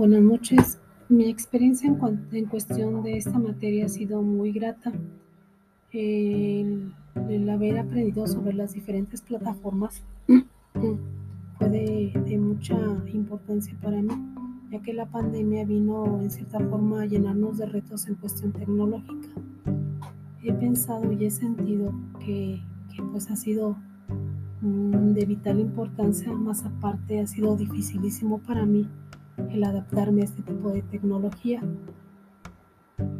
Buenas 0.00 0.22
noches. 0.22 0.78
Mi 1.10 1.28
experiencia 1.28 1.86
en, 1.86 1.98
en, 2.32 2.46
cuestión 2.46 3.02
de 3.02 3.18
esta 3.18 3.38
materia 3.38 3.84
ha 3.84 3.88
sido 3.90 4.22
muy 4.22 4.50
grata. 4.50 4.90
El, 5.92 6.94
el 7.28 7.50
haber 7.50 7.76
aprendido 7.76 8.26
sobre 8.26 8.54
las 8.54 8.72
diferentes 8.72 9.20
plataformas 9.20 10.02
fue 11.58 11.68
de, 11.68 12.38
mucha 12.38 12.78
importancia 13.12 13.76
para 13.82 14.00
mí, 14.00 14.14
ya 14.70 14.80
que 14.80 14.94
la 14.94 15.04
pandemia 15.04 15.66
vino 15.66 16.18
en 16.22 16.30
cierta 16.30 16.60
forma 16.60 17.02
a 17.02 17.04
llenarnos 17.04 17.58
de 17.58 17.66
retos 17.66 18.08
en 18.08 18.14
cuestión 18.14 18.52
tecnológica. 18.52 19.28
He 20.42 20.54
pensado 20.54 21.12
y 21.12 21.26
he 21.26 21.30
sentido 21.30 21.92
que, 22.20 22.62
que 22.96 23.02
pues 23.02 23.30
ha 23.30 23.36
sido 23.36 23.76
mm, 24.62 25.12
de 25.12 25.26
vital 25.26 25.60
importancia, 25.60 26.32
más 26.32 26.64
aparte 26.64 27.20
ha 27.20 27.26
sido 27.26 27.54
dificilísimo 27.54 28.38
para 28.38 28.64
mí 28.64 28.88
el 29.50 29.64
adaptarme 29.64 30.22
a 30.22 30.24
este 30.24 30.42
tipo 30.42 30.70
de 30.70 30.82
tecnología. 30.82 31.62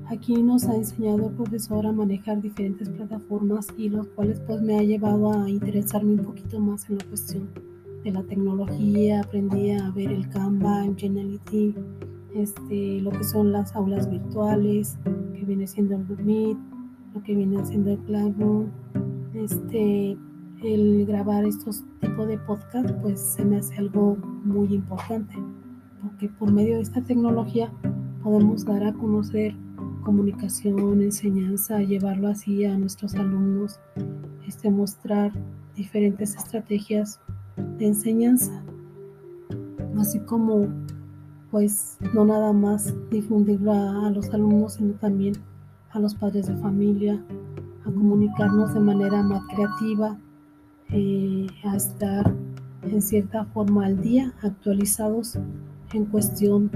Aquí 0.07 0.43
nos 0.43 0.65
ha 0.65 0.75
enseñado 0.75 1.29
el 1.29 1.35
profesor 1.35 1.87
a 1.87 1.93
manejar 1.93 2.43
diferentes 2.43 2.89
plataformas 2.89 3.69
y 3.77 3.89
los 3.89 4.09
cuales 4.09 4.41
pues 4.41 4.61
me 4.61 4.79
ha 4.79 4.83
llevado 4.83 5.33
a 5.33 5.49
interesarme 5.49 6.15
un 6.15 6.25
poquito 6.25 6.59
más 6.59 6.89
en 6.91 6.99
la 6.99 7.05
cuestión 7.05 7.49
de 8.05 8.11
la 8.11 8.23
tecnología. 8.25 9.21
Aprendí 9.21 9.71
a 9.71 9.91
ver 9.91 10.11
el 10.11 10.29
Canva, 10.29 10.85
el 10.85 10.97
Geniality, 10.97 11.75
este, 12.35 13.01
lo 13.01 13.11
que 13.11 13.25
son 13.25 13.53
las 13.53 13.75
aulas 13.75 14.11
virtuales, 14.11 14.99
que 15.35 15.45
viene 15.45 15.67
siendo 15.67 15.95
el 15.95 16.25
Meet, 16.25 16.59
lo 17.15 17.23
que 17.23 17.35
viene 17.35 17.65
siendo 17.65 17.91
el 17.91 17.99
Classroom, 18.01 18.67
este, 19.35 20.17
el 20.63 21.07
grabar 21.07 21.45
estos 21.45 21.85
tipos 22.01 22.29
de 22.29 22.37
podcast 22.39 22.91
pues 23.01 23.21
se 23.21 23.45
me 23.45 23.59
hace 23.59 23.77
algo 23.77 24.17
muy 24.45 24.75
importante 24.75 25.37
porque 26.03 26.29
por 26.29 26.53
medio 26.53 26.77
de 26.77 26.83
esta 26.83 27.03
tecnología 27.03 27.71
podemos 28.23 28.65
dar 28.65 28.85
a 28.85 28.93
conocer 28.93 29.55
comunicación, 30.03 31.03
enseñanza, 31.03 31.81
llevarlo 31.81 32.29
así 32.29 32.65
a 32.65 32.77
nuestros 32.77 33.15
alumnos, 33.15 33.79
este, 34.47 34.71
mostrar 34.71 35.33
diferentes 35.77 36.35
estrategias 36.37 37.21
de 37.79 37.87
enseñanza, 37.87 38.63
así 39.99 40.19
como 40.21 40.69
pues 41.51 41.99
no 42.15 42.25
nada 42.25 42.53
más 42.53 42.95
difundirlo 43.11 43.73
a, 43.73 44.11
los 44.11 44.31
alumnos, 44.31 44.75
sino 44.75 44.95
también 44.95 45.35
a 45.91 45.99
los 45.99 46.15
padres 46.15 46.47
de 46.47 46.57
familia, 46.57 47.21
a 47.83 47.85
comunicarnos 47.85 48.73
de 48.73 48.81
manera 48.81 49.23
más 49.23 49.43
creativa, 49.47 50.17
eh, 50.91 51.47
a 51.65 51.77
estar 51.77 52.33
en 52.83 53.03
cierta 53.03 53.45
forma 53.47 53.87
al 53.87 54.01
día, 54.01 54.33
actualizados 54.43 55.39
en 55.93 56.05
cuestión 56.07 56.71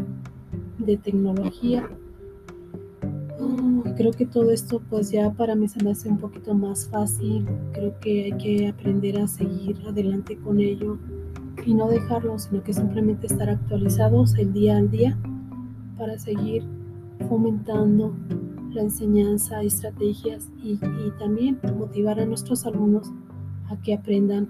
de 0.78 0.96
tecnología. 0.96 1.88
Creo 3.96 4.10
que 4.12 4.26
todo 4.26 4.50
esto 4.50 4.82
pues 4.90 5.10
ya 5.10 5.30
para 5.30 5.54
mí 5.54 5.68
se 5.68 5.82
me 5.84 5.92
hace 5.92 6.08
un 6.08 6.18
poquito 6.18 6.54
más 6.54 6.88
fácil. 6.88 7.46
Creo 7.72 7.98
que 8.00 8.24
hay 8.24 8.32
que 8.32 8.68
aprender 8.68 9.18
a 9.18 9.28
seguir 9.28 9.78
adelante 9.86 10.36
con 10.36 10.58
ello 10.58 10.98
y 11.64 11.74
no 11.74 11.88
dejarlo, 11.88 12.38
sino 12.38 12.62
que 12.62 12.72
simplemente 12.72 13.26
estar 13.26 13.48
actualizados 13.48 14.34
el 14.34 14.52
día 14.52 14.76
al 14.78 14.90
día 14.90 15.16
para 15.96 16.18
seguir 16.18 16.64
fomentando 17.28 18.14
la 18.72 18.82
enseñanza, 18.82 19.62
estrategias 19.62 20.50
y, 20.60 20.72
y 20.72 21.12
también 21.20 21.60
motivar 21.78 22.18
a 22.18 22.26
nuestros 22.26 22.66
alumnos 22.66 23.12
a 23.70 23.76
que 23.80 23.94
aprendan 23.94 24.48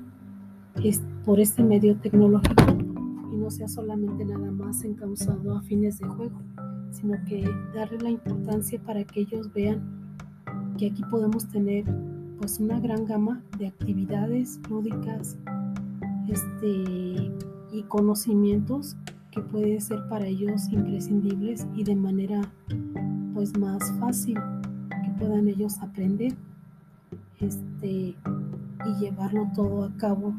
por 1.26 1.40
este 1.40 1.62
medio 1.62 1.96
tecnológico 1.96 2.94
y 3.34 3.36
no 3.36 3.50
sea 3.50 3.66
solamente 3.68 4.24
nada 4.24 4.50
más 4.52 4.84
encauzado 4.84 5.56
a 5.56 5.62
fines 5.62 5.98
de 5.98 6.06
juego, 6.06 6.40
sino 6.91 7.14
que 7.25 7.44
darle 7.75 7.98
la 7.98 8.10
importancia 8.10 8.81
para 8.81 9.03
que 9.04 9.22
ellos 9.22 9.53
vean 9.53 9.82
que 10.78 10.86
aquí 10.86 11.03
podemos 11.10 11.48
tener 11.48 11.84
pues 12.38 12.60
una 12.60 12.78
gran 12.78 13.04
gama 13.04 13.42
de 13.59 13.66
actividades 13.66 14.60
lúdicas 14.70 15.36
este, 16.28 17.32
y 17.72 17.82
conocimientos 17.88 18.97
que 19.32 19.41
pueden 19.41 19.80
ser 19.80 20.06
para 20.09 20.26
ellos 20.26 20.69
imprescindibles 20.70 21.66
y 21.75 21.82
de 21.82 21.97
manera 21.97 22.41
pues 23.34 23.59
más 23.59 23.92
fácil 23.98 24.38
que 25.04 25.10
puedan 25.19 25.48
ellos 25.48 25.78
aprender 25.80 26.34
este, 27.41 28.14
y 28.86 29.00
llevarlo 29.00 29.50
todo 29.54 29.84
a 29.84 29.97
cabo 29.97 30.32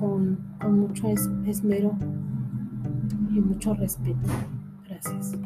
con, 0.00 0.38
mucho 0.70 1.08
esmero 1.46 1.96
y 3.30 3.40
mucho 3.40 3.74
respeto. 3.74 4.28
Gracias. 4.88 5.36